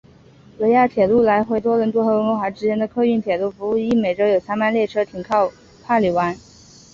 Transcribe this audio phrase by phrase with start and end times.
[0.57, 5.51] 维亚铁路来回多伦多和温哥华之间的客运铁路服务亦每周有三班列车停靠
[5.85, 6.35] 帕里湾。